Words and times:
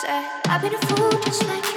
said 0.00 0.24
I've 0.46 0.62
been 0.62 0.74
a 0.74 0.78
fool 0.78 1.10
just 1.20 1.46
like 1.46 1.69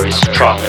very 0.00 0.10
strong 0.10 0.63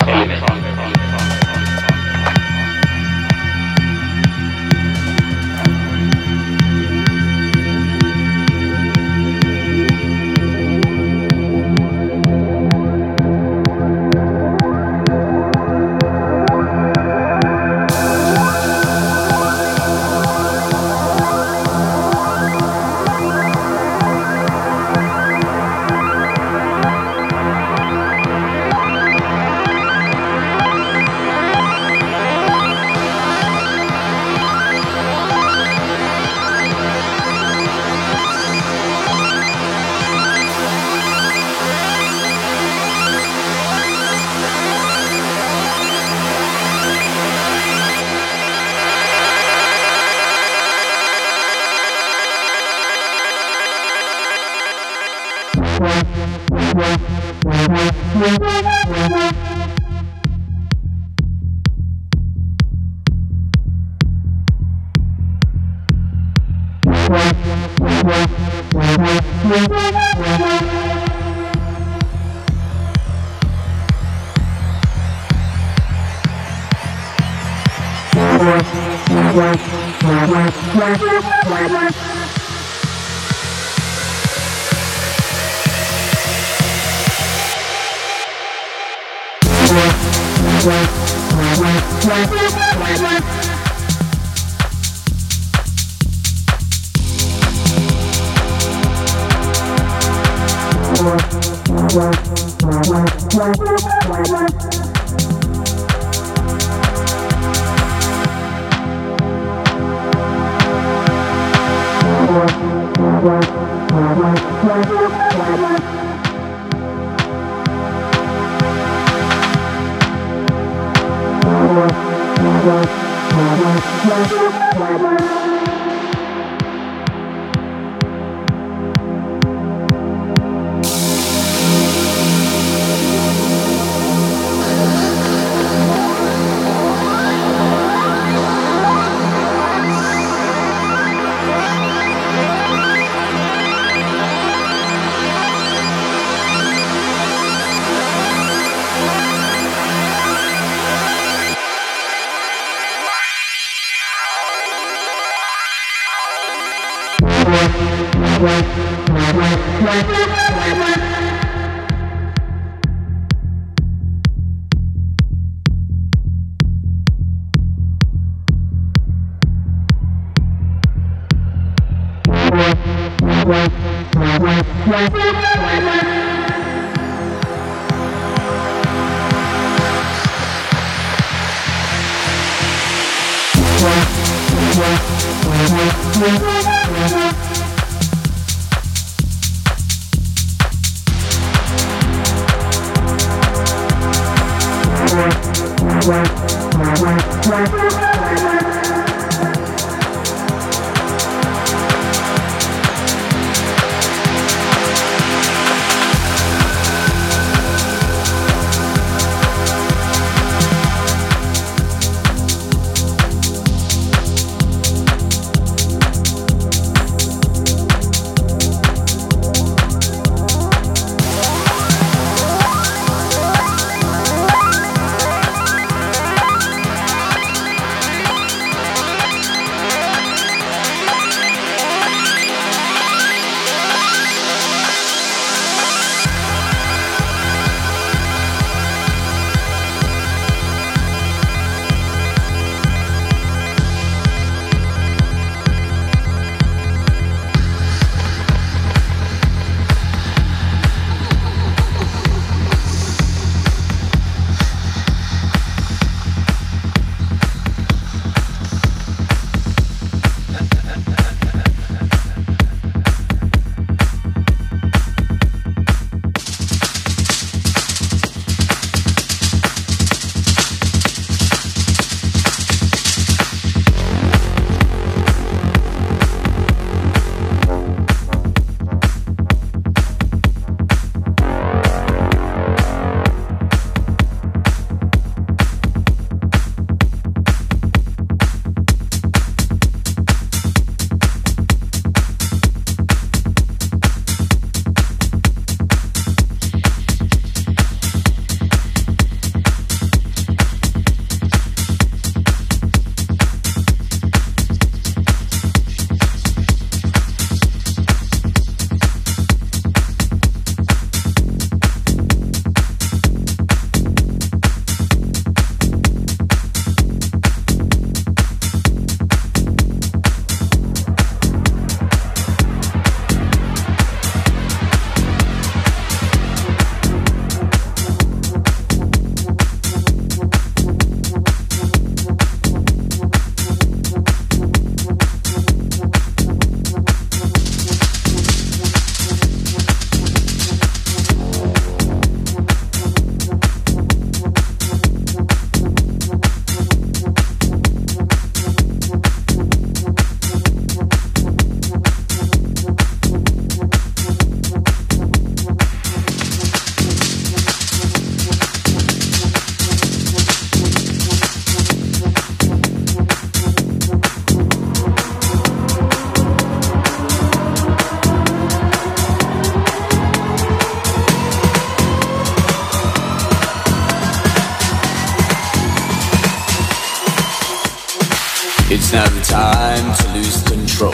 time 379.55 380.13
to 380.15 380.27
lose 380.33 380.61
control, 380.63 381.13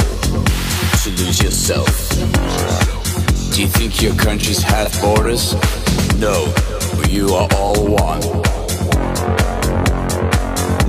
to 1.04 1.10
lose 1.22 1.44
yourself. 1.44 2.10
Do 3.54 3.62
you 3.62 3.68
think 3.68 4.02
your 4.02 4.16
countries 4.16 4.64
have 4.64 4.90
borders? 5.00 5.54
No, 6.18 6.52
you 7.08 7.36
are 7.36 7.48
all 7.58 7.86
one. 7.86 8.22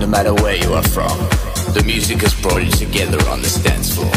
No 0.00 0.06
matter 0.06 0.32
where 0.32 0.56
you 0.56 0.72
are 0.72 0.89
from, 0.97 1.14
the 1.76 1.82
music 1.84 2.22
has 2.22 2.32
brought 2.40 2.64
you 2.64 2.70
together 2.70 3.20
on 3.28 3.42
this 3.42 3.56
dance 3.62 3.89
floor. 3.94 4.16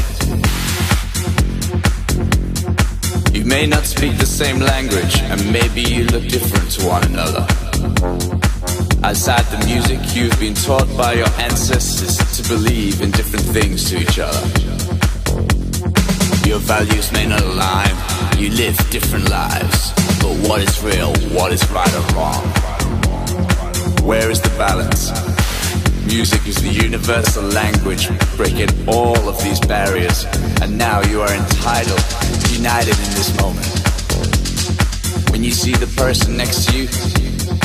You 3.34 3.44
may 3.44 3.68
not 3.68 3.84
speak 3.84 4.18
the 4.18 4.32
same 4.42 4.60
language, 4.62 5.16
and 5.24 5.40
maybe 5.52 5.82
you 5.82 6.06
look 6.06 6.24
different 6.30 6.72
to 6.76 6.86
one 6.88 7.04
another. 7.12 7.46
Outside 9.04 9.46
the 9.52 9.62
music, 9.66 10.00
you've 10.16 10.40
been 10.40 10.56
taught 10.56 10.88
by 10.98 11.14
your 11.14 11.30
ancestors 11.38 12.18
to 12.18 12.25
believe 12.48 13.02
in 13.02 13.10
different 13.12 13.46
things 13.46 13.90
to 13.90 13.98
each 13.98 14.20
other. 14.20 14.40
Your 16.48 16.60
values 16.60 17.12
may 17.12 17.26
not 17.26 17.42
align, 17.42 17.96
you 18.38 18.50
live 18.52 18.78
different 18.92 19.30
lives. 19.30 19.92
But 20.22 20.34
what 20.48 20.62
is 20.62 20.84
real, 20.84 21.14
what 21.36 21.52
is 21.52 21.68
right 21.72 21.94
or 21.96 22.16
wrong? 22.16 22.44
Where 24.06 24.30
is 24.30 24.42
the 24.42 24.54
balance? 24.58 25.12
Music 26.06 26.46
is 26.46 26.62
the 26.62 26.70
universal 26.70 27.44
language, 27.44 28.10
breaking 28.38 28.70
all 28.88 29.28
of 29.28 29.42
these 29.44 29.60
barriers. 29.62 30.26
And 30.62 30.78
now 30.78 31.02
you 31.02 31.22
are 31.22 31.34
entitled, 31.34 32.04
united 32.52 32.94
in 32.94 33.12
this 33.18 33.36
moment. 33.42 33.66
When 35.32 35.44
you 35.44 35.52
see 35.52 35.74
the 35.74 35.92
person 35.98 36.38
next 36.38 36.70
to 36.70 36.78
you, 36.78 36.84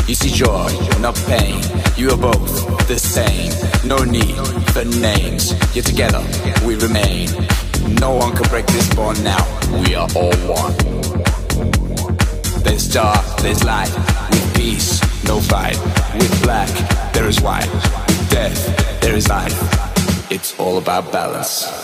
you 0.09 0.15
see 0.15 0.31
joy, 0.31 0.69
not 1.01 1.17
pain. 1.27 1.63
You 1.97 2.11
are 2.11 2.17
both 2.17 2.89
the 2.89 2.99
same. 2.99 3.53
No 3.87 3.99
need 4.03 4.35
for 4.73 4.85
names. 4.85 5.53
Yet 5.75 5.85
together 5.85 6.23
we 6.67 6.75
remain. 6.77 7.29
No 8.01 8.15
one 8.15 8.35
can 8.37 8.49
break 8.49 8.67
this 8.67 8.93
bond 8.95 9.23
now. 9.25 9.45
We 9.83 9.95
are 9.95 10.09
all 10.15 10.35
one. 10.47 10.75
There's 12.63 12.89
dark, 12.89 13.25
there's 13.39 13.65
light. 13.65 13.93
With 14.31 14.55
peace, 14.55 15.01
no 15.25 15.41
fight. 15.41 15.79
With 16.15 16.43
black, 16.43 16.71
there 17.13 17.27
is 17.27 17.41
white. 17.41 17.71
With 17.73 18.31
death, 18.31 19.01
there 19.01 19.15
is 19.15 19.29
life. 19.29 20.31
It's 20.31 20.59
all 20.59 20.79
about 20.79 21.11
balance. 21.13 21.80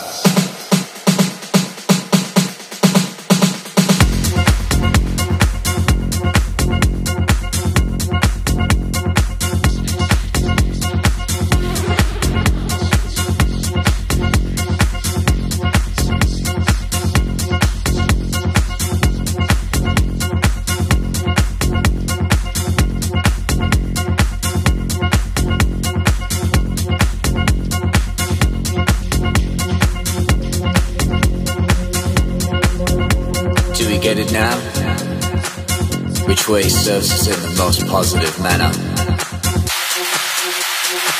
Way 36.49 36.69
serves 36.69 37.11
us 37.11 37.27
in 37.27 37.41
the 37.41 37.61
most 37.61 37.85
positive 37.87 38.39
manner? 38.41 38.71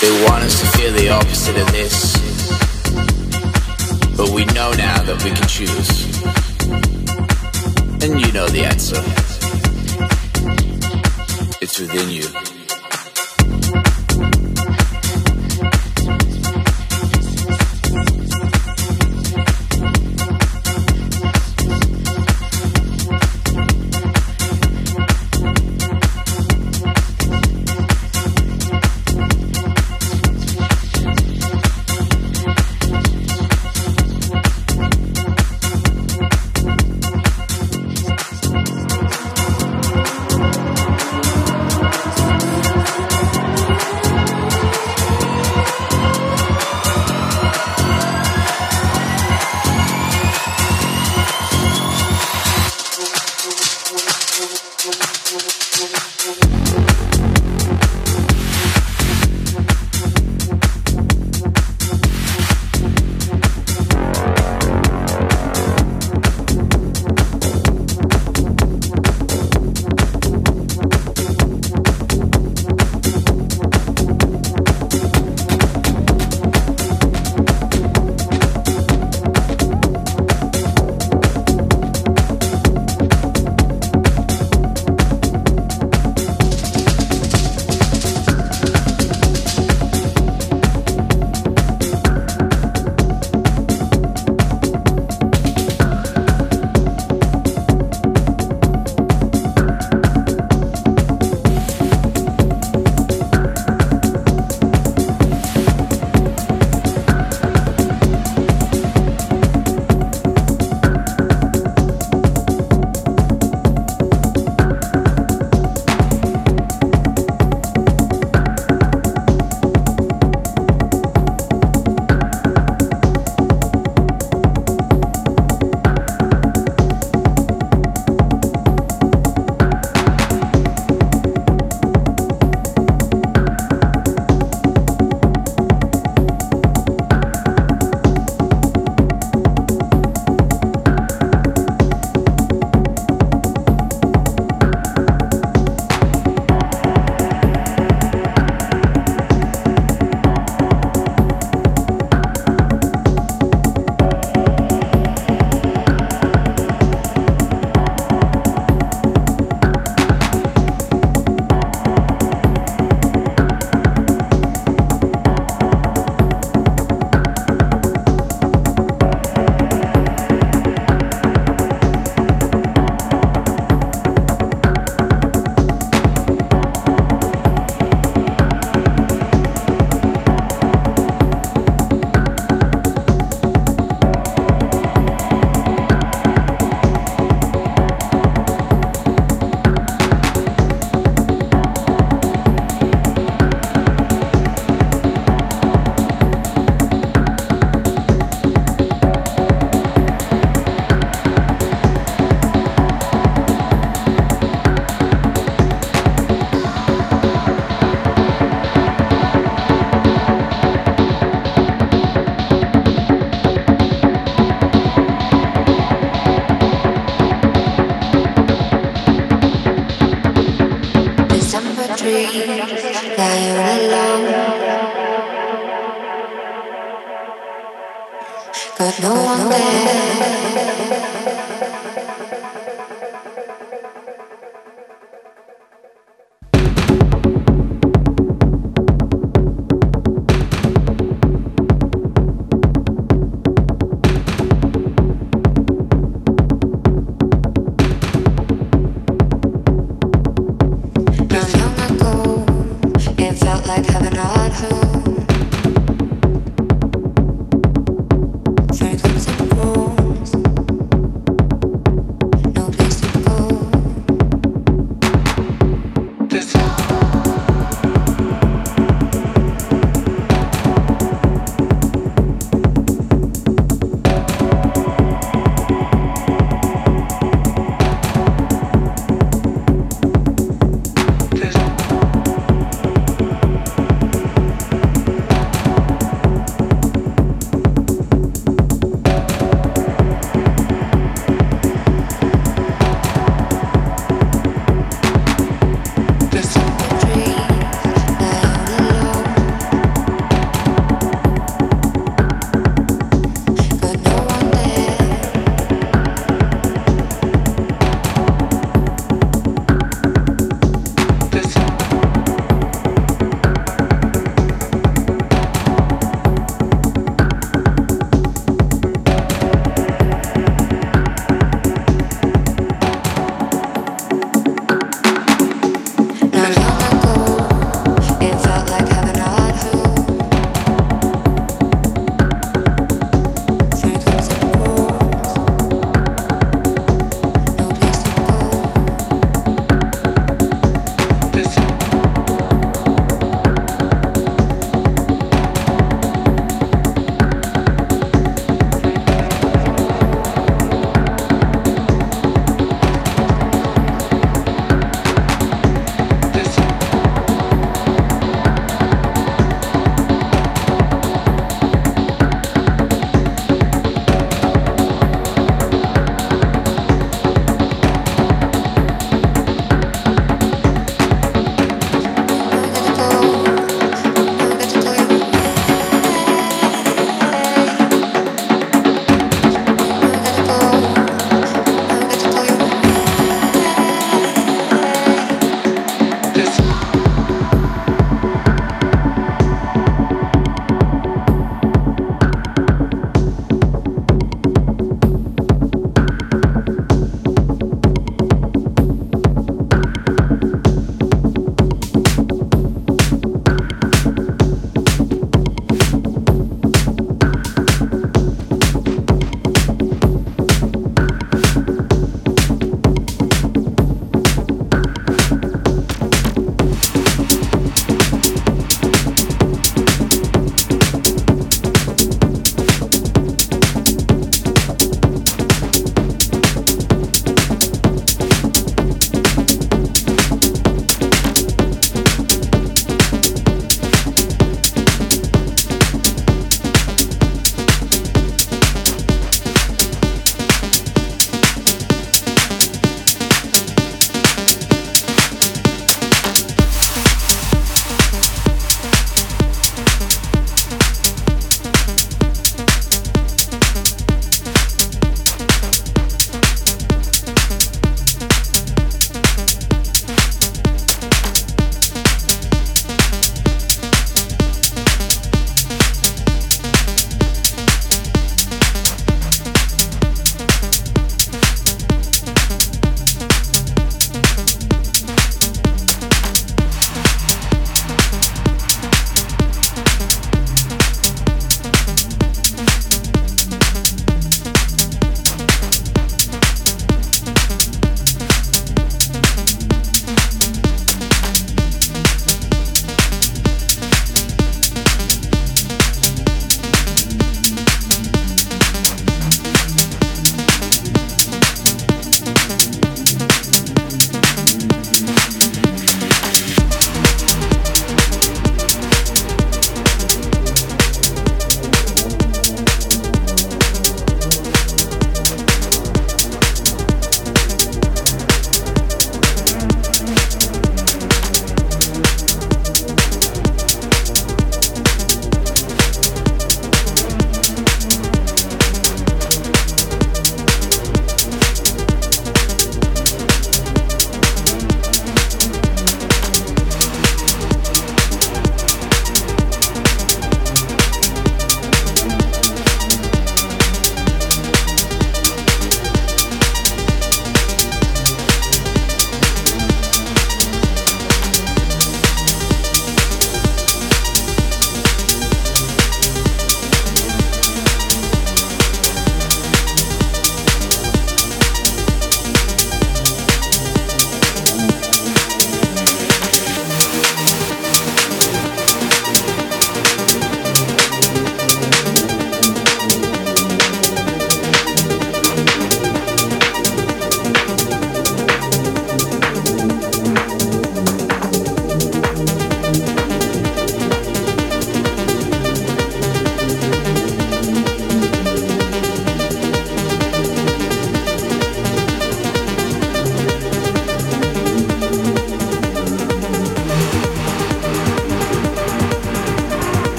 They 0.00 0.24
want 0.24 0.44
us 0.44 0.58
to 0.60 0.66
feel 0.78 0.92
the 0.94 1.10
opposite 1.10 1.58
of 1.58 1.70
this. 1.72 2.16
But 4.16 4.30
we 4.30 4.46
know 4.46 4.72
now 4.72 5.02
that 5.02 5.22
we 5.22 5.30
can 5.30 5.46
choose. 5.46 6.06
And 8.02 8.18
you 8.18 8.32
know 8.32 8.48
the 8.48 8.64
answer. 8.64 8.96
It's 11.60 11.78
within 11.78 12.08
you. 12.08 12.49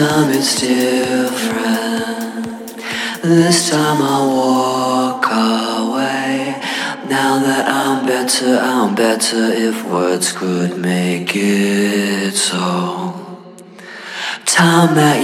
time 0.00 0.30
it's 0.30 0.60
different. 0.60 1.66
This 3.22 3.68
time 3.68 4.00
I 4.00 4.18
walk 4.40 5.26
away. 5.26 6.56
Now 7.06 7.38
that 7.46 7.68
I'm 7.68 8.06
better, 8.06 8.58
I'm 8.58 8.94
better 8.94 9.52
if 9.52 9.84
words 9.84 10.32
could 10.32 10.78
make 10.78 11.32
it 11.34 12.32
so. 12.32 13.58
Time 14.46 14.94
that 14.94 15.19